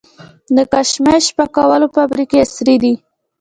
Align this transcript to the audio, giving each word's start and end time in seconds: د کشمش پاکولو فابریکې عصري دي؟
د 0.55 0.57
کشمش 0.73 1.25
پاکولو 1.37 1.87
فابریکې 1.95 2.37
عصري 2.45 2.75
دي؟ 2.83 2.93